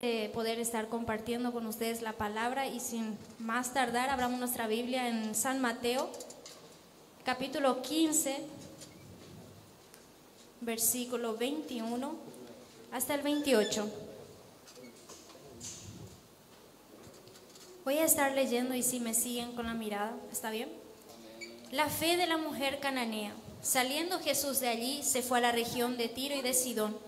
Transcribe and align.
de 0.00 0.30
poder 0.32 0.60
estar 0.60 0.88
compartiendo 0.88 1.52
con 1.52 1.66
ustedes 1.66 2.02
la 2.02 2.12
palabra 2.12 2.68
y 2.68 2.78
sin 2.78 3.18
más 3.40 3.74
tardar 3.74 4.10
abramos 4.10 4.38
nuestra 4.38 4.68
Biblia 4.68 5.08
en 5.08 5.34
San 5.34 5.60
Mateo, 5.60 6.08
capítulo 7.24 7.82
15, 7.82 8.36
versículo 10.60 11.36
21 11.36 12.14
hasta 12.92 13.16
el 13.16 13.22
28. 13.22 13.90
Voy 17.84 17.98
a 17.98 18.04
estar 18.04 18.30
leyendo 18.30 18.76
y 18.76 18.84
si 18.84 19.00
me 19.00 19.14
siguen 19.14 19.50
con 19.56 19.66
la 19.66 19.74
mirada, 19.74 20.14
¿está 20.30 20.52
bien? 20.52 20.68
La 21.72 21.88
fe 21.88 22.16
de 22.16 22.28
la 22.28 22.36
mujer 22.36 22.78
cananea. 22.78 23.34
Saliendo 23.62 24.20
Jesús 24.20 24.60
de 24.60 24.68
allí, 24.68 25.02
se 25.02 25.22
fue 25.22 25.38
a 25.38 25.40
la 25.40 25.50
región 25.50 25.96
de 25.96 26.08
Tiro 26.08 26.36
y 26.36 26.42
de 26.42 26.54
Sidón. 26.54 27.07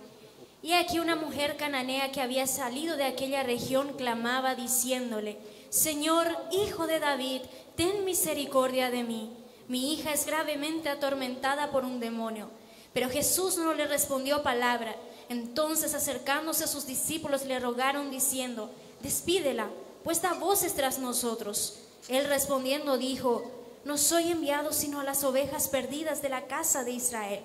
Y 0.62 0.72
aquí 0.72 0.98
una 0.98 1.16
mujer 1.16 1.56
cananea 1.56 2.12
que 2.12 2.20
había 2.20 2.46
salido 2.46 2.96
de 2.96 3.04
aquella 3.04 3.42
región 3.42 3.94
clamaba 3.94 4.54
diciéndole, 4.54 5.38
Señor, 5.70 6.36
hijo 6.50 6.86
de 6.86 6.98
David, 6.98 7.42
ten 7.76 8.04
misericordia 8.04 8.90
de 8.90 9.04
mí. 9.04 9.30
Mi 9.68 9.94
hija 9.94 10.12
es 10.12 10.26
gravemente 10.26 10.88
atormentada 10.88 11.70
por 11.70 11.84
un 11.84 12.00
demonio. 12.00 12.50
Pero 12.92 13.08
Jesús 13.08 13.56
no 13.56 13.72
le 13.72 13.86
respondió 13.86 14.42
palabra. 14.42 14.94
Entonces 15.28 15.94
acercándose 15.94 16.64
a 16.64 16.66
sus 16.66 16.86
discípulos 16.86 17.44
le 17.46 17.58
rogaron 17.60 18.10
diciendo, 18.10 18.70
despídela, 19.00 19.70
pues 20.02 20.20
da 20.20 20.34
voces 20.34 20.74
tras 20.74 20.98
nosotros. 20.98 21.78
Él 22.08 22.26
respondiendo 22.26 22.98
dijo, 22.98 23.50
no 23.84 23.96
soy 23.96 24.32
enviado 24.32 24.72
sino 24.72 25.00
a 25.00 25.04
las 25.04 25.24
ovejas 25.24 25.68
perdidas 25.68 26.20
de 26.20 26.28
la 26.28 26.46
casa 26.46 26.84
de 26.84 26.90
Israel. 26.90 27.40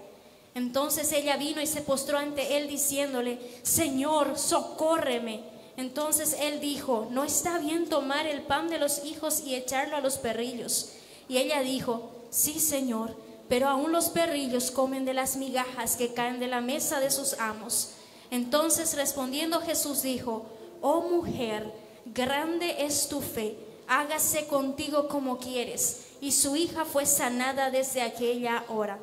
Entonces 0.56 1.12
ella 1.12 1.36
vino 1.36 1.62
y 1.62 1.68
se 1.68 1.82
postró 1.82 2.18
ante 2.18 2.56
él 2.56 2.70
diciéndole, 2.70 3.40
Señor, 3.64 4.38
socórreme. 4.38 5.44
Entonces 5.76 6.38
él 6.40 6.62
dijo, 6.62 7.08
no 7.12 7.26
está 7.26 7.60
bien 7.60 7.90
tomar 7.90 8.26
el 8.26 8.42
pan 8.42 8.70
de 8.70 8.80
los 8.80 9.04
hijos 9.04 9.42
y 9.46 9.56
echarlo 9.56 9.98
a 9.98 10.02
los 10.02 10.18
perrillos. 10.18 10.92
Y 11.28 11.38
ella 11.38 11.60
dijo, 11.60 12.10
sí, 12.30 12.62
Señor, 12.62 13.14
pero 13.50 13.68
aún 13.68 13.92
los 13.92 14.08
perrillos 14.08 14.72
comen 14.72 15.04
de 15.04 15.14
las 15.14 15.36
migajas 15.36 15.98
que 15.98 16.14
caen 16.14 16.40
de 16.40 16.48
la 16.48 16.62
mesa 16.62 17.02
de 17.02 17.12
sus 17.12 17.34
amos. 17.34 17.90
Entonces 18.32 18.96
respondiendo 18.96 19.60
Jesús 19.60 20.04
dijo, 20.04 20.46
oh 20.82 21.02
mujer, 21.02 21.70
grande 22.06 22.86
es 22.86 23.10
tu 23.10 23.20
fe, 23.20 23.58
hágase 23.88 24.48
contigo 24.48 25.10
como 25.10 25.38
quieres. 25.38 26.06
Y 26.22 26.32
su 26.32 26.56
hija 26.56 26.86
fue 26.86 27.06
sanada 27.06 27.72
desde 27.72 28.02
aquella 28.02 28.64
hora. 28.70 28.98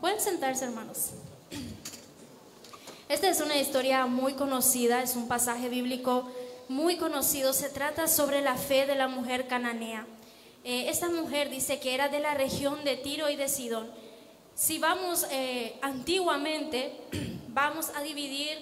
Pueden 0.00 0.18
sentarse, 0.18 0.64
hermanos. 0.64 1.10
Esta 3.10 3.28
es 3.28 3.40
una 3.40 3.58
historia 3.58 4.06
muy 4.06 4.32
conocida, 4.32 5.02
es 5.02 5.14
un 5.14 5.28
pasaje 5.28 5.68
bíblico 5.68 6.30
muy 6.68 6.96
conocido. 6.96 7.52
Se 7.52 7.68
trata 7.68 8.08
sobre 8.08 8.40
la 8.40 8.56
fe 8.56 8.86
de 8.86 8.94
la 8.94 9.08
mujer 9.08 9.46
cananea. 9.46 10.06
Eh, 10.64 10.88
esta 10.88 11.10
mujer 11.10 11.50
dice 11.50 11.80
que 11.80 11.94
era 11.94 12.08
de 12.08 12.20
la 12.20 12.32
región 12.32 12.82
de 12.82 12.96
Tiro 12.96 13.28
y 13.28 13.36
de 13.36 13.48
Sidón. 13.48 13.90
Si 14.54 14.78
vamos 14.78 15.26
eh, 15.30 15.78
antiguamente, 15.82 16.94
vamos 17.48 17.90
a 17.94 18.02
dividir, 18.02 18.56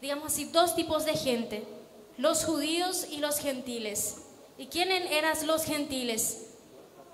digamos 0.00 0.26
así, 0.26 0.44
dos 0.44 0.76
tipos 0.76 1.04
de 1.04 1.14
gente, 1.14 1.64
los 2.16 2.44
judíos 2.44 3.08
y 3.10 3.18
los 3.18 3.38
gentiles. 3.38 4.18
¿Y 4.56 4.66
quiénes 4.66 5.10
eran 5.10 5.34
los 5.48 5.64
gentiles? 5.64 6.46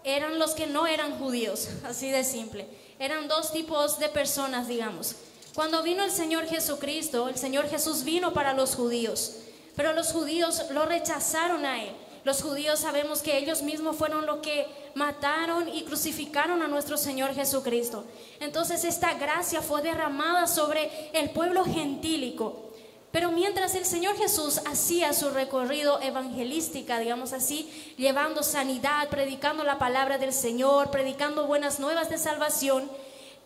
Eran 0.04 0.38
los 0.38 0.54
que 0.54 0.66
no 0.66 0.86
eran 0.86 1.18
judíos, 1.18 1.68
así 1.84 2.10
de 2.10 2.24
simple 2.24 2.66
eran 3.02 3.26
dos 3.26 3.52
tipos 3.52 3.98
de 3.98 4.08
personas, 4.08 4.68
digamos. 4.68 5.16
Cuando 5.56 5.82
vino 5.82 6.04
el 6.04 6.12
Señor 6.12 6.46
Jesucristo, 6.46 7.28
el 7.28 7.36
Señor 7.36 7.68
Jesús 7.68 8.04
vino 8.04 8.32
para 8.32 8.54
los 8.54 8.76
judíos, 8.76 9.38
pero 9.74 9.92
los 9.92 10.12
judíos 10.12 10.62
lo 10.70 10.86
rechazaron 10.86 11.66
a 11.66 11.82
Él. 11.82 11.90
Los 12.22 12.42
judíos 12.42 12.78
sabemos 12.78 13.20
que 13.20 13.36
ellos 13.36 13.62
mismos 13.62 13.96
fueron 13.96 14.24
los 14.24 14.38
que 14.38 14.68
mataron 14.94 15.68
y 15.68 15.82
crucificaron 15.82 16.62
a 16.62 16.68
nuestro 16.68 16.96
Señor 16.96 17.34
Jesucristo. 17.34 18.04
Entonces 18.38 18.84
esta 18.84 19.14
gracia 19.14 19.60
fue 19.62 19.82
derramada 19.82 20.46
sobre 20.46 21.10
el 21.12 21.30
pueblo 21.30 21.64
gentílico. 21.64 22.71
Pero 23.12 23.30
mientras 23.30 23.74
el 23.74 23.84
Señor 23.84 24.16
Jesús 24.16 24.62
hacía 24.64 25.12
su 25.12 25.28
recorrido 25.28 26.00
evangelística, 26.00 26.98
digamos 26.98 27.34
así, 27.34 27.70
llevando 27.98 28.42
sanidad, 28.42 29.10
predicando 29.10 29.64
la 29.64 29.78
palabra 29.78 30.16
del 30.16 30.32
Señor, 30.32 30.90
predicando 30.90 31.46
buenas 31.46 31.78
nuevas 31.78 32.08
de 32.08 32.16
salvación, 32.16 32.90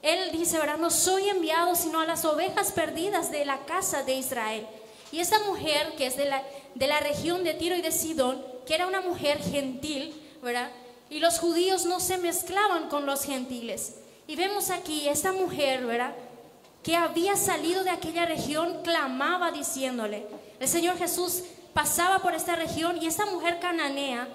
Él 0.02 0.30
dice, 0.30 0.58
¿verdad? 0.58 0.78
No 0.78 0.90
soy 0.90 1.28
enviado 1.28 1.74
sino 1.74 2.00
a 2.00 2.06
las 2.06 2.24
ovejas 2.24 2.70
perdidas 2.70 3.32
de 3.32 3.44
la 3.44 3.66
casa 3.66 4.04
de 4.04 4.14
Israel. 4.14 4.68
Y 5.10 5.18
esta 5.18 5.40
mujer, 5.40 5.94
que 5.96 6.06
es 6.06 6.16
de 6.16 6.26
la, 6.26 6.44
de 6.76 6.86
la 6.86 7.00
región 7.00 7.42
de 7.42 7.54
Tiro 7.54 7.74
y 7.74 7.82
de 7.82 7.90
Sidón, 7.90 8.40
que 8.66 8.74
era 8.76 8.86
una 8.86 9.00
mujer 9.00 9.42
gentil, 9.42 10.14
¿verdad? 10.42 10.70
Y 11.10 11.18
los 11.18 11.40
judíos 11.40 11.86
no 11.86 11.98
se 11.98 12.18
mezclaban 12.18 12.88
con 12.88 13.04
los 13.04 13.24
gentiles. 13.24 13.96
Y 14.28 14.36
vemos 14.36 14.70
aquí 14.70 15.08
esta 15.08 15.32
mujer, 15.32 15.86
¿verdad? 15.86 16.14
Que 16.86 16.94
había 16.94 17.34
salido 17.34 17.82
de 17.82 17.90
aquella 17.90 18.26
región 18.26 18.80
clamaba 18.84 19.50
diciéndole, 19.50 20.24
el 20.60 20.68
Señor 20.68 20.96
Jesús 20.96 21.42
pasaba 21.74 22.20
por 22.20 22.32
esta 22.32 22.54
región 22.54 23.02
y 23.02 23.08
esta 23.08 23.26
mujer 23.26 23.58
cananea 23.58 24.28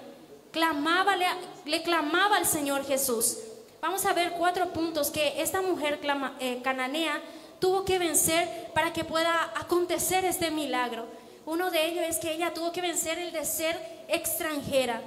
clamaba, 0.50 1.16
le, 1.64 1.82
clamaba 1.82 2.36
al 2.36 2.44
Señor 2.44 2.84
Jesús. 2.84 3.38
Vamos 3.80 4.04
a 4.04 4.12
ver 4.12 4.32
cuatro 4.32 4.70
puntos 4.74 5.10
que 5.10 5.40
esta 5.40 5.62
mujer 5.62 5.98
eh, 6.40 6.60
cananea 6.62 7.22
tuvo 7.58 7.86
que 7.86 7.98
vencer 7.98 8.70
para 8.74 8.92
que 8.92 9.02
pueda 9.02 9.50
acontecer 9.56 10.26
este 10.26 10.50
milagro. 10.50 11.06
Uno 11.46 11.70
de 11.70 11.86
ellos 11.86 12.04
es 12.06 12.18
que 12.18 12.34
ella 12.34 12.52
tuvo 12.52 12.70
que 12.70 12.82
vencer 12.82 13.18
el 13.18 13.32
de 13.32 13.46
ser 13.46 14.04
extranjera, 14.08 15.00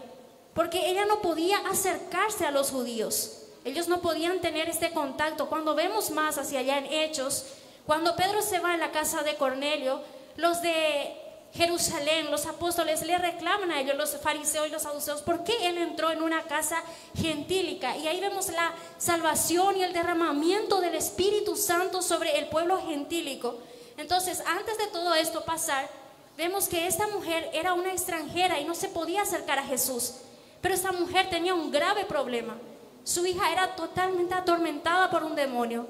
porque 0.56 0.90
ella 0.90 1.06
no 1.06 1.22
podía 1.22 1.60
acercarse 1.70 2.44
a 2.44 2.50
los 2.50 2.72
judíos. 2.72 3.45
Ellos 3.66 3.88
no 3.88 4.00
podían 4.00 4.40
tener 4.42 4.70
este 4.70 4.92
contacto. 4.92 5.50
Cuando 5.50 5.74
vemos 5.74 6.12
más 6.12 6.38
hacia 6.38 6.60
allá 6.60 6.78
en 6.78 6.86
Hechos, 6.86 7.48
cuando 7.86 8.16
Pedro 8.16 8.42
se 8.44 8.60
va 8.60 8.74
a 8.74 8.78
la 8.78 8.92
casa 8.92 9.24
de 9.24 9.36
Cornelio, 9.36 10.02
los 10.38 10.62
de 10.62 11.18
Jerusalén, 11.52 12.30
los 12.30 12.46
apóstoles 12.46 13.04
le 13.06 13.18
reclaman 13.18 13.72
a 13.72 13.82
ellos, 13.82 13.96
los 13.96 14.18
fariseos 14.18 14.68
y 14.68 14.72
los 14.72 14.84
saduceos, 14.84 15.24
¿por 15.24 15.44
qué 15.44 15.68
él 15.68 15.80
entró 15.80 16.12
en 16.12 16.22
una 16.22 16.44
casa 16.44 16.84
gentílica? 17.16 17.98
Y 17.98 18.08
ahí 18.08 18.20
vemos 18.20 18.50
la 18.50 18.72
salvación 19.00 19.78
y 19.78 19.84
el 19.84 19.94
derramamiento 19.94 20.80
del 20.80 20.94
Espíritu 20.94 21.56
Santo 21.56 22.04
sobre 22.04 22.38
el 22.38 22.48
pueblo 22.50 22.80
gentílico. 22.86 23.58
Entonces, 23.98 24.44
antes 24.46 24.78
de 24.78 24.88
todo 24.88 25.16
esto 25.16 25.44
pasar, 25.44 25.90
vemos 26.38 26.68
que 26.68 26.86
esta 26.86 27.08
mujer 27.08 27.50
era 27.52 27.74
una 27.74 27.94
extranjera 27.94 28.60
y 28.60 28.66
no 28.66 28.76
se 28.76 28.90
podía 28.90 29.24
acercar 29.24 29.58
a 29.58 29.66
Jesús. 29.66 30.16
Pero 30.62 30.76
esta 30.76 30.92
mujer 30.92 31.30
tenía 31.30 31.56
un 31.56 31.72
grave 31.72 32.06
problema. 32.06 32.58
Su 33.06 33.24
hija 33.26 33.52
era 33.52 33.76
totalmente 33.76 34.34
atormentada 34.34 35.12
por 35.12 35.24
un 35.24 35.36
demonio. 35.36 35.86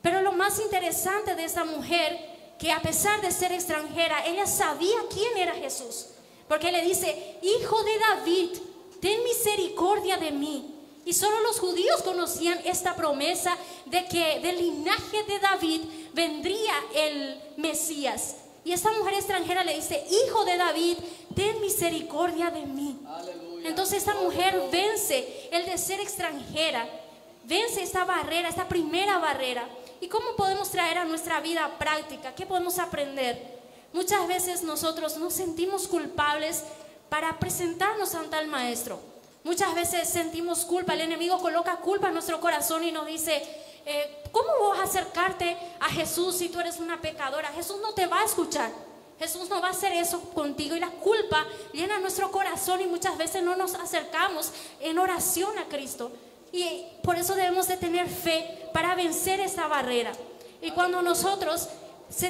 Pero 0.00 0.20
lo 0.20 0.30
más 0.30 0.60
interesante 0.60 1.34
de 1.34 1.44
esta 1.44 1.64
mujer, 1.64 2.54
que 2.56 2.70
a 2.70 2.80
pesar 2.80 3.20
de 3.20 3.32
ser 3.32 3.50
extranjera, 3.50 4.24
ella 4.24 4.46
sabía 4.46 4.96
quién 5.12 5.36
era 5.36 5.52
Jesús. 5.54 6.06
Porque 6.48 6.70
le 6.70 6.82
dice, 6.82 7.38
hijo 7.42 7.82
de 7.82 7.98
David, 7.98 8.50
ten 9.00 9.24
misericordia 9.24 10.18
de 10.18 10.30
mí. 10.30 10.72
Y 11.04 11.12
solo 11.12 11.40
los 11.40 11.58
judíos 11.58 12.02
conocían 12.02 12.60
esta 12.64 12.94
promesa 12.94 13.56
de 13.86 14.06
que 14.06 14.38
del 14.38 14.56
linaje 14.56 15.24
de 15.24 15.40
David 15.40 15.80
vendría 16.14 16.74
el 16.94 17.42
Mesías. 17.56 18.36
Y 18.64 18.70
esta 18.72 18.92
mujer 18.92 19.14
extranjera 19.14 19.64
le 19.64 19.74
dice, 19.74 20.04
hijo 20.26 20.44
de 20.44 20.56
David, 20.56 20.98
ten 21.34 21.60
misericordia 21.60 22.50
de 22.50 22.66
mí. 22.66 22.96
Entonces 23.66 23.98
esta 23.98 24.14
mujer 24.14 24.68
vence 24.70 25.48
el 25.52 25.66
de 25.66 25.76
ser 25.78 26.00
extranjera, 26.00 26.88
vence 27.44 27.82
esta 27.82 28.04
barrera, 28.04 28.48
esta 28.48 28.68
primera 28.68 29.18
barrera. 29.18 29.66
¿Y 30.00 30.08
cómo 30.08 30.36
podemos 30.36 30.70
traer 30.70 30.98
a 30.98 31.04
nuestra 31.04 31.40
vida 31.40 31.70
práctica? 31.78 32.34
¿Qué 32.34 32.46
podemos 32.46 32.78
aprender? 32.78 33.56
Muchas 33.92 34.26
veces 34.28 34.62
nosotros 34.62 35.16
nos 35.16 35.32
sentimos 35.32 35.88
culpables 35.88 36.62
para 37.08 37.38
presentarnos 37.38 38.14
ante 38.14 38.38
el 38.38 38.48
maestro. 38.48 39.00
Muchas 39.42 39.74
veces 39.74 40.08
sentimos 40.08 40.64
culpa, 40.64 40.94
el 40.94 41.02
enemigo 41.02 41.38
coloca 41.38 41.76
culpa 41.76 42.08
en 42.08 42.14
nuestro 42.14 42.40
corazón 42.40 42.82
y 42.84 42.92
nos 42.92 43.06
dice, 43.06 43.42
eh, 43.86 44.22
¿cómo 44.32 44.48
vas 44.68 44.80
a 44.80 44.82
acercarte 44.82 45.56
a 45.80 45.88
Jesús 45.88 46.36
si 46.36 46.48
tú 46.48 46.60
eres 46.60 46.78
una 46.78 47.00
pecadora? 47.00 47.48
Jesús 47.48 47.78
no 47.80 47.94
te 47.94 48.06
va 48.06 48.22
a 48.22 48.24
escuchar. 48.24 48.70
Jesús 49.18 49.48
no 49.48 49.60
va 49.62 49.68
a 49.68 49.70
hacer 49.70 49.92
eso 49.92 50.20
contigo 50.34 50.76
y 50.76 50.80
la 50.80 50.90
culpa 50.90 51.46
llena 51.72 51.98
nuestro 51.98 52.30
corazón 52.30 52.80
y 52.82 52.86
muchas 52.86 53.16
veces 53.16 53.42
no 53.42 53.56
nos 53.56 53.74
acercamos 53.74 54.52
en 54.80 54.98
oración 54.98 55.58
a 55.58 55.64
Cristo. 55.64 56.12
Y 56.52 56.84
por 57.02 57.16
eso 57.16 57.34
debemos 57.34 57.66
de 57.68 57.76
tener 57.76 58.08
fe 58.08 58.68
para 58.72 58.94
vencer 58.94 59.40
esa 59.40 59.66
barrera. 59.68 60.12
Y 60.60 60.70
cuando 60.70 61.02
nosotros 61.02 61.68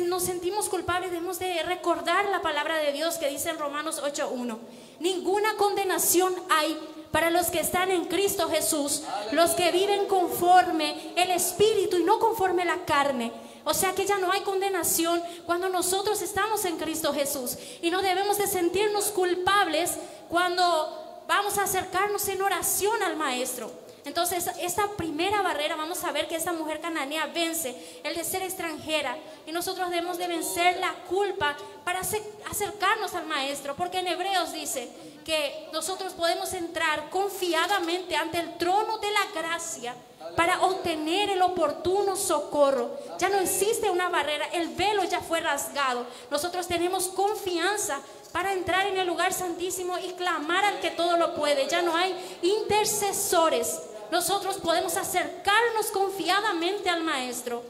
nos 0.03 0.23
sentimos 0.23 0.69
culpables, 0.69 1.11
debemos 1.11 1.39
de 1.39 1.63
recordar 1.65 2.25
la 2.27 2.41
palabra 2.41 2.77
de 2.79 2.93
Dios 2.93 3.17
que 3.17 3.29
dice 3.29 3.51
en 3.51 3.59
Romanos 3.59 4.01
8.1. 4.03 4.59
Ninguna 5.01 5.57
condenación 5.57 6.35
hay 6.49 6.79
para 7.11 7.31
los 7.31 7.47
que 7.47 7.61
están 7.61 7.91
en 7.91 8.07
Cristo 8.07 8.49
Jesús, 8.49 9.03
los 9.33 9.53
que 9.53 9.73
viven 9.73 10.07
conforme 10.07 11.13
el 11.17 11.31
Espíritu 11.31 11.99
y 11.99 12.05
no 12.05 12.19
conforme 12.19 12.65
la 12.65 12.85
carne 12.85 13.33
O 13.69 13.75
sea 13.75 13.97
que 13.97 14.07
ya 14.07 14.17
no 14.19 14.31
hay 14.31 14.43
condenación 14.43 15.21
cuando 15.45 15.69
nosotros 15.69 16.23
estamos 16.23 16.65
en 16.65 16.77
Cristo 16.77 17.13
Jesús. 17.13 17.59
Y 17.83 17.91
no 17.91 18.01
debemos 18.01 18.39
de 18.39 18.47
sentirnos 18.47 19.07
culpables 19.07 19.95
cuando 20.29 21.25
vamos 21.27 21.59
a 21.59 21.65
acercarnos 21.65 22.29
en 22.29 22.43
oración 22.43 23.03
al 23.03 23.17
Maestro. 23.17 23.73
Entonces, 24.05 24.49
esta 24.61 24.87
primera 24.93 25.43
barrera, 25.43 25.75
vamos 25.75 26.05
a 26.05 26.13
ver 26.13 26.29
que 26.29 26.37
esta 26.37 26.53
mujer 26.53 26.81
cananea 26.81 27.27
vence 27.27 28.01
el 28.05 28.15
de 28.15 28.23
ser 28.23 28.43
extranjera. 28.43 29.17
Y 29.49 29.51
nosotros 29.51 29.91
debemos 29.91 30.17
de 30.17 30.29
vencer 30.29 30.77
la 30.79 30.95
culpa 31.09 31.57
para 31.83 32.03
acercarnos 32.49 33.15
al 33.15 33.27
Maestro. 33.27 33.75
Porque 33.75 33.99
en 33.99 34.07
Hebreos 34.07 34.53
dice 34.53 34.89
que 35.25 35.71
nosotros 35.73 36.13
podemos 36.13 36.53
entrar 36.53 37.11
confiadamente 37.11 38.15
ante 38.15 38.39
el 38.39 38.57
trono 38.59 38.99
de 38.99 39.11
la 39.11 39.27
gracia 39.35 39.97
para 40.35 40.63
obtener 40.63 41.31
el 41.31 41.43
oportuno 41.43 42.17
socorro. 42.17 42.91
Ya 43.19 43.29
no 43.29 43.39
existe 43.39 43.91
una 43.91 44.09
barrera, 44.09 44.47
el 44.53 44.69
velo 44.71 45.05
ya 45.05 45.21
fue 45.21 45.41
rasgado. 45.41 46.07
Nosotros 46.31 46.67
tenemos 46.67 47.09
confianza 47.09 48.01
para 48.33 48.53
entrar 48.53 48.87
en 48.87 48.99
el 48.99 49.07
lugar 49.07 49.33
santísimo 49.33 49.97
y 49.99 50.13
clamar 50.13 50.65
al 50.65 50.81
que 50.81 50.91
todo 50.91 51.17
lo 51.17 51.35
puede. 51.35 51.69
Ya 51.69 51.83
no 51.83 51.95
hay 51.95 52.15
intercesores 52.43 53.81
nosotros 54.11 54.57
podemos 54.57 54.97
acercarnos 54.97 55.87
confiadamente 55.93 56.89
al 56.89 57.03
Maestro. 57.03 57.63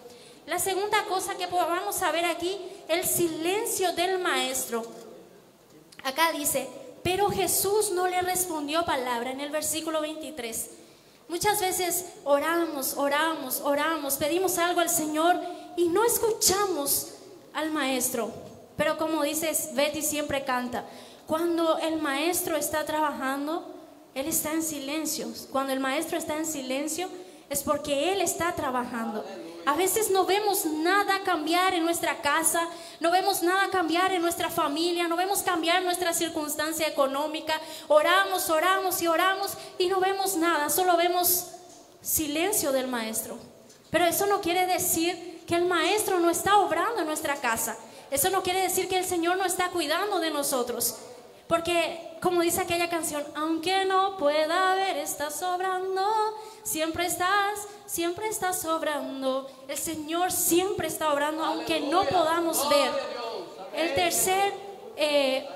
La 0.46 0.58
segunda 0.58 1.04
cosa 1.04 1.36
que 1.36 1.46
vamos 1.46 2.02
a 2.02 2.12
ver 2.12 2.24
aquí, 2.24 2.58
el 2.88 3.04
silencio 3.04 3.92
del 3.94 4.18
Maestro. 4.18 4.84
Acá 6.04 6.32
dice, 6.32 6.68
pero 7.02 7.30
Jesús 7.30 7.90
no 7.90 8.06
le 8.06 8.20
respondió 8.22 8.84
palabra 8.84 9.30
en 9.30 9.40
el 9.40 9.50
versículo 9.50 10.00
23. 10.00 10.70
Muchas 11.28 11.60
veces 11.60 12.06
oramos, 12.24 12.94
oramos, 12.96 13.60
oramos, 13.64 14.14
pedimos 14.14 14.58
algo 14.58 14.80
al 14.80 14.90
Señor 14.90 15.40
y 15.76 15.88
no 15.88 16.04
escuchamos 16.04 17.14
al 17.52 17.70
Maestro. 17.70 18.30
Pero 18.76 18.96
como 18.98 19.22
dices, 19.22 19.70
Betty 19.74 20.02
siempre 20.02 20.44
canta, 20.44 20.84
cuando 21.26 21.78
el 21.78 22.00
Maestro 22.00 22.56
está 22.56 22.84
trabajando, 22.84 23.76
él 24.16 24.28
está 24.28 24.54
en 24.54 24.62
silencio. 24.62 25.28
Cuando 25.52 25.74
el 25.74 25.80
maestro 25.80 26.16
está 26.16 26.38
en 26.38 26.46
silencio 26.46 27.06
es 27.50 27.62
porque 27.62 28.14
Él 28.14 28.22
está 28.22 28.54
trabajando. 28.54 29.22
A 29.66 29.74
veces 29.74 30.10
no 30.12 30.24
vemos 30.24 30.64
nada 30.64 31.24
cambiar 31.24 31.74
en 31.74 31.84
nuestra 31.84 32.22
casa, 32.22 32.68
no 33.00 33.10
vemos 33.10 33.42
nada 33.42 33.68
cambiar 33.68 34.12
en 34.12 34.22
nuestra 34.22 34.48
familia, 34.48 35.08
no 35.08 35.16
vemos 35.16 35.42
cambiar 35.42 35.82
nuestra 35.82 36.14
circunstancia 36.14 36.86
económica. 36.86 37.60
Oramos, 37.88 38.48
oramos 38.48 39.02
y 39.02 39.08
oramos 39.08 39.54
y 39.76 39.88
no 39.88 39.98
vemos 39.98 40.36
nada, 40.36 40.70
solo 40.70 40.96
vemos 40.96 41.48
silencio 42.00 42.70
del 42.70 42.86
maestro. 42.86 43.38
Pero 43.90 44.04
eso 44.04 44.26
no 44.26 44.40
quiere 44.40 44.66
decir 44.66 45.42
que 45.48 45.56
el 45.56 45.64
maestro 45.64 46.20
no 46.20 46.30
está 46.30 46.58
obrando 46.58 47.00
en 47.00 47.08
nuestra 47.08 47.34
casa. 47.34 47.76
Eso 48.12 48.30
no 48.30 48.44
quiere 48.44 48.62
decir 48.62 48.88
que 48.88 48.98
el 48.98 49.04
Señor 49.04 49.36
no 49.36 49.44
está 49.44 49.70
cuidando 49.70 50.20
de 50.20 50.30
nosotros. 50.30 50.94
Porque, 51.48 52.16
como 52.20 52.42
dice 52.42 52.60
aquella 52.60 52.90
canción, 52.90 53.24
aunque 53.34 53.84
no 53.84 54.16
pueda 54.16 54.74
ver, 54.74 54.96
estás 54.96 55.38
sobrando, 55.38 56.02
siempre 56.64 57.06
estás, 57.06 57.68
siempre 57.86 58.28
estás 58.28 58.60
sobrando. 58.62 59.48
El 59.68 59.78
Señor 59.78 60.32
siempre 60.32 60.88
está 60.88 61.12
obrando, 61.12 61.44
aunque 61.44 61.80
no 61.80 62.04
podamos 62.04 62.68
ver. 62.68 62.90
El 63.74 63.94
tercer 63.94 64.52
eh, 64.96 65.46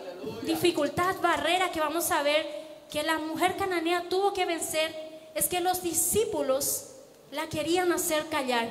dificultad, 0.43 1.17
barrera 1.21 1.71
que 1.73 1.81
vamos 1.81 2.11
a 2.11 2.23
ver 2.23 2.61
que 2.91 3.03
la 3.03 3.19
mujer 3.19 3.57
cananea 3.57 4.09
tuvo 4.09 4.33
que 4.33 4.45
vencer 4.45 4.95
es 5.35 5.49
que 5.49 5.61
los 5.61 5.83
discípulos 5.83 6.89
la 7.31 7.49
querían 7.49 7.93
hacer 7.93 8.29
callar. 8.29 8.69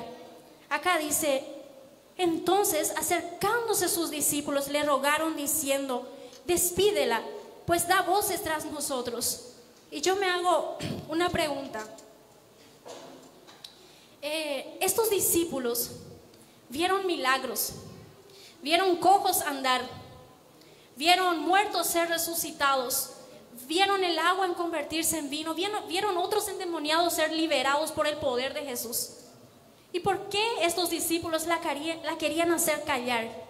Acá 0.68 0.98
dice, 0.98 1.44
entonces 2.16 2.94
acercándose 2.96 3.88
sus 3.88 4.10
discípulos 4.10 4.68
le 4.68 4.82
rogaron 4.84 5.36
diciendo, 5.36 6.06
despídela, 6.44 7.22
pues 7.66 7.86
da 7.86 8.02
voces 8.02 8.42
tras 8.42 8.64
nosotros. 8.64 9.52
Y 9.90 10.00
yo 10.00 10.16
me 10.16 10.26
hago 10.26 10.78
una 11.08 11.28
pregunta. 11.28 11.84
Eh, 14.22 14.76
estos 14.80 15.08
discípulos 15.08 15.92
vieron 16.68 17.06
milagros, 17.06 17.72
vieron 18.62 18.96
cojos 18.96 19.40
andar, 19.42 19.82
vieron 20.96 21.40
muertos 21.40 21.86
ser 21.86 22.08
resucitados, 22.08 23.12
vieron 23.66 24.04
el 24.04 24.18
agua 24.18 24.46
en 24.46 24.54
convertirse 24.54 25.18
en 25.18 25.30
vino, 25.30 25.54
vieron, 25.54 26.16
otros 26.18 26.48
endemoniados 26.48 27.14
ser 27.14 27.32
liberados 27.32 27.92
por 27.92 28.06
el 28.06 28.16
poder 28.18 28.52
de 28.52 28.64
Jesús. 28.64 29.12
¿Y 29.92 30.00
por 30.00 30.28
qué 30.28 30.44
estos 30.62 30.90
discípulos 30.90 31.46
la, 31.46 31.60
la 32.04 32.18
querían 32.18 32.52
hacer 32.52 32.84
callar? 32.84 33.49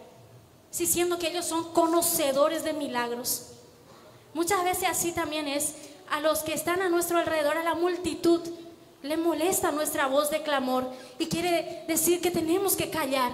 Si 0.71 0.87
siendo 0.87 1.19
que 1.19 1.29
ellos 1.29 1.45
son 1.45 1.73
conocedores 1.73 2.65
de 2.65 2.73
milagros. 2.73 3.49
Muchas 4.35 4.63
veces 4.65 4.89
así 4.89 5.13
también 5.13 5.49
es 5.49 5.75
a 6.11 6.21
los 6.21 6.41
que 6.41 6.55
están 6.55 6.83
a 6.83 6.89
nuestro 6.89 7.19
alrededor, 7.19 7.57
a 7.57 7.65
la 7.65 7.75
multitud, 7.75 8.41
le 9.03 9.17
molesta 9.17 9.71
nuestra 9.71 10.07
voz 10.07 10.31
de 10.31 10.43
clamor 10.43 10.89
y 11.19 11.27
quiere 11.27 11.85
decir 11.89 12.21
que 12.21 12.31
tenemos 12.31 12.77
que 12.77 12.91
callar. 12.91 13.33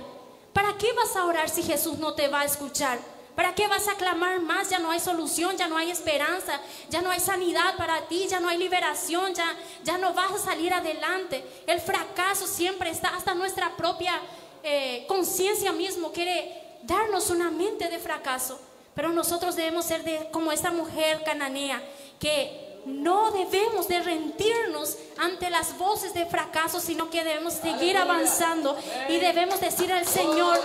¿Para 0.53 0.77
qué 0.79 0.93
vas 0.93 1.17
a 1.17 1.27
orar 1.27 1.51
si 1.51 1.63
Jesús 1.63 1.99
no 1.99 2.15
te 2.15 2.29
va 2.29 2.41
a 2.41 2.45
escuchar? 2.45 2.99
¿Para 3.35 3.55
qué 3.55 3.69
vas 3.69 3.89
a 3.89 3.97
clamar 3.97 4.41
más? 4.41 4.71
Ya 4.71 4.79
no 4.79 4.91
hay 4.91 5.01
solución, 5.01 5.57
ya 5.59 5.69
no 5.69 5.77
hay 5.77 5.91
esperanza, 5.91 6.59
ya 6.89 7.03
no 7.03 7.11
hay 7.11 7.21
sanidad 7.21 7.77
para 7.77 8.09
ti, 8.09 8.27
ya 8.27 8.41
no 8.41 8.49
hay 8.49 8.57
liberación, 8.57 9.35
ya, 9.35 9.45
ya 9.85 9.99
no 9.99 10.15
vas 10.15 10.33
a 10.33 10.39
salir 10.39 10.73
adelante. 10.73 11.45
El 11.67 11.81
fracaso 11.81 12.47
siempre 12.47 12.89
está, 12.89 13.09
hasta 13.09 13.35
nuestra 13.35 13.77
propia 13.77 14.19
eh, 14.63 15.05
conciencia 15.07 15.73
mismo 15.73 16.13
quiere 16.13 16.66
darnos 16.87 17.31
una 17.31 17.51
mente 17.51 17.89
de 17.89 17.99
fracaso, 17.99 18.59
pero 18.95 19.11
nosotros 19.11 19.57
debemos 19.57 19.85
ser 19.85 20.05
de, 20.05 20.29
como 20.31 20.53
esta 20.53 20.71
mujer 20.71 21.23
cananea, 21.25 21.83
que 22.19 22.81
no 22.87 23.33
debemos 23.33 23.89
de 23.89 24.01
rendirnos 24.01 24.97
ante 25.19 25.51
las 25.51 25.77
voces 25.77 26.15
de 26.15 26.25
fracaso, 26.25 26.81
sino 26.81 27.11
que 27.11 27.25
debemos 27.25 27.55
seguir 27.55 27.97
avanzando 27.97 28.79
y 29.09 29.19
debemos 29.19 29.61
decir 29.61 29.93
al 29.93 30.07
Señor, 30.07 30.59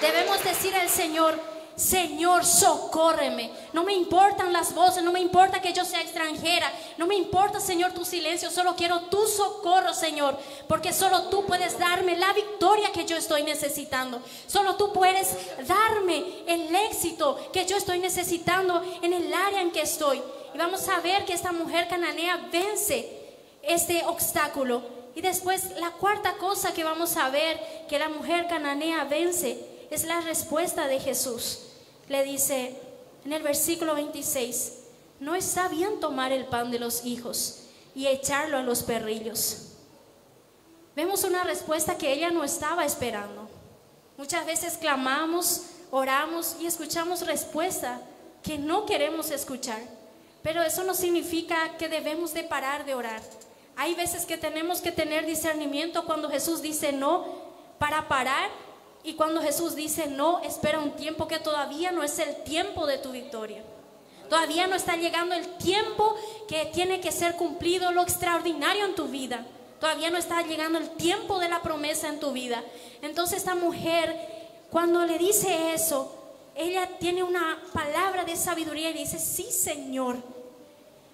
debemos 0.00 0.42
decir 0.42 0.74
al 0.74 0.88
Señor, 0.88 1.55
Señor, 1.76 2.46
socórreme. 2.46 3.50
No 3.74 3.84
me 3.84 3.92
importan 3.92 4.50
las 4.50 4.74
voces, 4.74 5.04
no 5.04 5.12
me 5.12 5.20
importa 5.20 5.60
que 5.60 5.74
yo 5.74 5.84
sea 5.84 6.00
extranjera, 6.00 6.72
no 6.96 7.06
me 7.06 7.16
importa, 7.16 7.60
Señor, 7.60 7.92
tu 7.92 8.02
silencio, 8.02 8.50
solo 8.50 8.74
quiero 8.74 9.02
tu 9.02 9.26
socorro, 9.26 9.92
Señor, 9.92 10.38
porque 10.68 10.94
solo 10.94 11.24
tú 11.24 11.44
puedes 11.44 11.78
darme 11.78 12.16
la 12.16 12.32
victoria 12.32 12.92
que 12.92 13.04
yo 13.04 13.14
estoy 13.14 13.42
necesitando. 13.42 14.22
Solo 14.46 14.76
tú 14.76 14.90
puedes 14.94 15.36
darme 15.68 16.24
el 16.46 16.74
éxito 16.74 17.38
que 17.52 17.66
yo 17.66 17.76
estoy 17.76 17.98
necesitando 17.98 18.82
en 19.02 19.12
el 19.12 19.32
área 19.34 19.60
en 19.60 19.70
que 19.70 19.82
estoy. 19.82 20.22
Y 20.54 20.58
vamos 20.58 20.88
a 20.88 21.00
ver 21.00 21.26
que 21.26 21.34
esta 21.34 21.52
mujer 21.52 21.88
cananea 21.88 22.48
vence 22.50 23.06
este 23.60 24.02
obstáculo. 24.06 24.80
Y 25.14 25.20
después 25.20 25.78
la 25.78 25.90
cuarta 25.90 26.38
cosa 26.38 26.72
que 26.72 26.84
vamos 26.84 27.18
a 27.18 27.28
ver 27.28 27.60
que 27.86 27.98
la 27.98 28.08
mujer 28.08 28.48
cananea 28.48 29.04
vence 29.04 29.58
es 29.90 30.04
la 30.04 30.22
respuesta 30.22 30.86
de 30.86 31.00
Jesús 31.00 31.65
le 32.08 32.24
dice 32.24 32.80
en 33.24 33.32
el 33.32 33.42
versículo 33.42 33.94
26, 33.94 34.72
no 35.20 35.34
está 35.34 35.68
bien 35.68 36.00
tomar 36.00 36.32
el 36.32 36.46
pan 36.46 36.70
de 36.70 36.78
los 36.78 37.04
hijos 37.04 37.64
y 37.94 38.06
echarlo 38.06 38.58
a 38.58 38.62
los 38.62 38.82
perrillos. 38.82 39.72
Vemos 40.94 41.24
una 41.24 41.44
respuesta 41.44 41.98
que 41.98 42.12
ella 42.12 42.30
no 42.30 42.44
estaba 42.44 42.84
esperando. 42.84 43.48
Muchas 44.16 44.46
veces 44.46 44.78
clamamos, 44.78 45.62
oramos 45.90 46.56
y 46.60 46.66
escuchamos 46.66 47.26
respuesta 47.26 48.00
que 48.42 48.58
no 48.58 48.86
queremos 48.86 49.30
escuchar. 49.30 49.80
Pero 50.42 50.62
eso 50.62 50.84
no 50.84 50.94
significa 50.94 51.76
que 51.76 51.88
debemos 51.88 52.32
de 52.32 52.44
parar 52.44 52.84
de 52.84 52.94
orar. 52.94 53.20
Hay 53.76 53.94
veces 53.94 54.24
que 54.24 54.38
tenemos 54.38 54.80
que 54.80 54.92
tener 54.92 55.26
discernimiento 55.26 56.06
cuando 56.06 56.30
Jesús 56.30 56.62
dice 56.62 56.92
no 56.92 57.26
para 57.78 58.08
parar 58.08 58.50
y 59.06 59.14
cuando 59.14 59.40
Jesús 59.40 59.76
dice, 59.76 60.08
no, 60.08 60.40
espera 60.40 60.80
un 60.80 60.96
tiempo 60.96 61.28
que 61.28 61.38
todavía 61.38 61.92
no 61.92 62.02
es 62.02 62.18
el 62.18 62.42
tiempo 62.42 62.86
de 62.86 62.98
tu 62.98 63.12
victoria. 63.12 63.62
Todavía 64.28 64.66
no 64.66 64.74
está 64.74 64.96
llegando 64.96 65.36
el 65.36 65.46
tiempo 65.58 66.16
que 66.48 66.66
tiene 66.66 67.00
que 67.00 67.12
ser 67.12 67.36
cumplido 67.36 67.92
lo 67.92 68.02
extraordinario 68.02 68.84
en 68.84 68.96
tu 68.96 69.06
vida. 69.06 69.46
Todavía 69.78 70.10
no 70.10 70.18
está 70.18 70.42
llegando 70.42 70.78
el 70.78 70.90
tiempo 70.96 71.38
de 71.38 71.48
la 71.48 71.62
promesa 71.62 72.08
en 72.08 72.18
tu 72.18 72.32
vida. 72.32 72.64
Entonces 73.00 73.38
esta 73.38 73.54
mujer, 73.54 74.12
cuando 74.72 75.06
le 75.06 75.18
dice 75.18 75.72
eso, 75.72 76.12
ella 76.56 76.88
tiene 76.98 77.22
una 77.22 77.62
palabra 77.72 78.24
de 78.24 78.34
sabiduría 78.34 78.90
y 78.90 78.94
dice, 78.94 79.20
sí 79.20 79.52
Señor, 79.52 80.16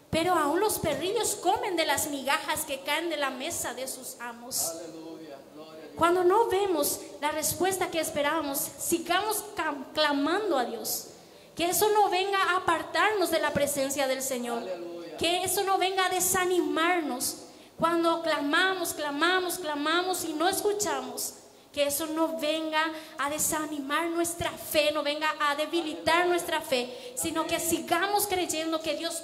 pero 0.09 0.33
aún 0.33 0.61
los 0.61 0.79
perrillos 0.79 1.35
comen 1.35 1.77
de 1.77 1.85
las 1.85 2.09
migajas 2.09 2.65
que 2.65 2.81
caen 2.81 3.11
de 3.11 3.19
la 3.19 3.29
mesa 3.29 3.75
de 3.75 3.87
sus 3.87 4.17
amos. 4.19 4.71
Aleluya. 4.71 5.12
Cuando 5.97 6.25
no 6.25 6.49
vemos 6.49 7.01
la 7.21 7.31
respuesta 7.31 7.91
que 7.91 8.01
esperábamos, 8.01 8.59
sigamos 8.79 9.45
clamando 9.95 10.59
a 10.59 10.65
Dios. 10.65 11.09
Que 11.55 11.69
eso 11.69 11.89
no 11.91 12.09
venga 12.09 12.39
a 12.43 12.57
apartarnos 12.57 13.31
de 13.31 13.41
la 13.41 13.53
presencia 13.53 14.09
del 14.09 14.23
Señor. 14.23 14.65
Que 15.19 15.45
eso 15.45 15.63
no 15.65 15.79
venga 15.79 16.07
a 16.07 16.11
desanimarnos. 16.11 17.39
cuando 17.79 18.23
clamamos, 18.23 18.95
clamamos, 18.95 19.59
clamamos 19.59 20.25
y 20.25 20.35
no 20.35 20.49
escuchamos, 20.49 21.35
que 21.73 21.87
eso 21.87 22.07
no 22.07 22.39
venga 22.39 22.81
a 23.19 23.29
desanimar 23.29 24.09
nuestra 24.09 24.51
fe, 24.51 24.93
no 24.93 25.03
venga 25.03 25.35
a 25.41 25.57
debilitar 25.57 26.29
nuestra 26.29 26.61
fe, 26.61 27.15
sino 27.17 27.47
que 27.47 27.59
sigamos 27.59 28.29
creyendo 28.29 28.81
que 28.81 28.95
Dios 28.95 29.23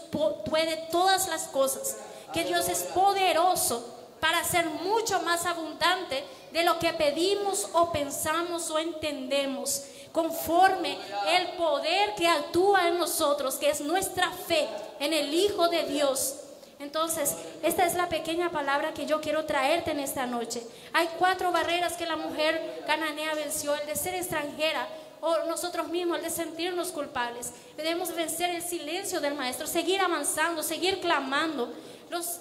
puede 0.51 0.89
todas 0.91 1.29
las 1.29 1.45
cosas, 1.45 1.99
que 2.33 2.45
Dios 2.45 2.69
es 2.69 2.83
poderoso 2.83 3.98
para 4.21 4.45
ser 4.45 4.67
mucho 4.67 5.21
más 5.23 5.47
abundante 5.47 6.25
de 6.53 6.65
lo 6.65 6.79
que 6.79 6.93
pedimos 6.93 7.69
o 7.73 7.93
pensamos 7.93 8.71
o 8.71 8.79
entendemos, 8.79 9.85
conforme 10.13 10.97
el 11.37 11.49
poder 11.57 12.15
que 12.15 12.27
actúa 12.27 12.89
en 12.89 12.99
nosotros, 12.99 13.57
que 13.57 13.71
es 13.71 13.81
nuestra 13.81 14.31
fe 14.31 14.69
en 15.01 15.13
el 15.13 15.33
Hijo 15.33 15.69
de 15.69 15.85
Dios 15.85 16.37
entonces, 16.81 17.35
esta 17.63 17.85
es 17.87 17.95
la 17.95 18.09
pequeña 18.09 18.51
palabra 18.51 18.95
que 18.95 19.05
yo 19.05 19.21
quiero 19.21 19.45
traerte 19.47 19.91
en 19.91 19.99
esta 19.99 20.27
noche. 20.27 20.63
Hay 20.93 21.09
cuatro 21.19 21.51
barreras 21.51 21.95
que 21.95 22.07
la 22.07 22.17
mujer 22.17 22.85
cananea 22.87 23.35
venció, 23.35 23.75
el 23.75 23.87
de 23.87 23.97
ser 23.97 24.15
extranjera 24.15 24.87
o 25.21 25.45
nosotros 25.47 25.89
mismos, 25.89 26.19
el 26.19 26.25
de 26.25 26.31
sentirnos 26.31 26.93
culpables. 26.93 27.53
Debemos 27.77 28.15
vencer 28.15 28.51
el 28.51 28.63
silencio 28.63 29.21
del 29.21 29.35
maestro, 29.35 29.67
seguir 29.67 30.01
avanzando, 30.01 30.63
seguir 30.63 31.01
clamando. 31.01 31.73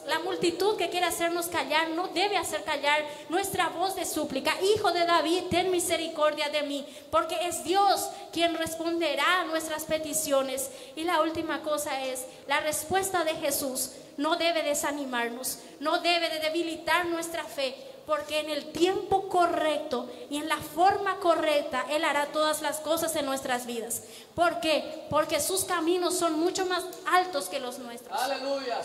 la 0.08 0.20
multitud 0.20 0.78
que 0.78 0.90
quiere 0.90 1.06
hacernos 1.06 1.48
callar 1.48 1.90
no 1.90 2.08
debe 2.08 2.38
hacer 2.38 2.64
callar 2.64 3.06
nuestra 3.30 3.70
voz 3.70 3.96
de 3.96 4.06
súplica. 4.06 4.54
Hijo 4.62 4.92
de 4.92 5.06
David, 5.06 5.44
ten 5.50 5.72
misericordia 5.72 6.50
de 6.50 6.64
mí, 6.64 6.86
porque 7.12 7.36
es 7.42 7.64
Dios 7.64 8.10
quien 8.32 8.56
responderá 8.56 9.42
a 9.42 9.46
nuestras 9.46 9.84
peticiones. 9.84 10.70
Y 10.96 11.04
la 11.04 11.22
última 11.22 11.62
cosa 11.64 12.02
es 12.06 12.26
la 12.48 12.62
respuesta 12.62 13.24
de 13.24 13.36
Jesús 13.36 13.92
no 14.18 14.36
debe 14.36 14.64
desanimarnos, 14.64 15.60
no 15.80 16.00
debe 16.00 16.30
de 16.30 16.40
debilitar 16.40 17.06
nuestra 17.06 17.44
fe, 17.44 17.76
porque 18.08 18.40
en 18.40 18.50
el 18.50 18.72
tiempo 18.72 19.28
correcto 19.28 20.10
y 20.30 20.38
en 20.38 20.48
la 20.48 20.56
forma 20.56 21.18
correcta 21.18 21.86
Él 21.90 22.06
hará 22.06 22.28
todas 22.28 22.62
las 22.62 22.78
cosas 22.78 23.14
en 23.18 23.26
nuestras 23.26 23.66
vidas. 23.66 24.04
¿Por 24.34 24.62
qué? 24.62 25.06
Porque 25.10 25.42
sus 25.42 25.66
caminos 25.66 26.18
son 26.18 26.40
mucho 26.40 26.66
más 26.66 26.86
altos 27.06 27.50
que 27.50 27.60
los 27.60 27.80
nuestros. 27.80 28.18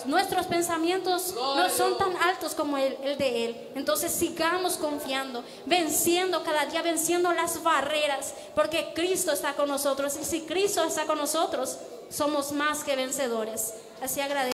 Nuestros 0.07 0.47
pensamientos 0.47 1.35
no 1.37 1.71
son 1.71 1.97
tan 1.99 2.17
altos 2.17 2.55
como 2.55 2.77
el, 2.77 2.99
el 3.05 3.17
de 3.17 3.45
Él. 3.45 3.71
Entonces 3.77 4.11
sigamos 4.11 4.77
confiando, 4.77 5.45
venciendo 5.67 6.43
cada 6.43 6.67
día, 6.67 6.83
venciendo 6.83 7.33
las 7.33 7.63
barreras, 7.63 8.35
porque 8.57 8.93
Cristo 8.93 9.31
está 9.31 9.55
con 9.55 9.69
nosotros. 9.69 10.19
Y 10.21 10.25
si 10.25 10.41
Cristo 10.41 10.83
está 10.83 11.07
con 11.07 11.19
nosotros, 11.19 11.79
somos 12.11 12.51
más 12.51 12.83
que 12.83 12.97
vencedores. 12.97 13.73
Así 14.03 14.21
agradezco. 14.21 14.51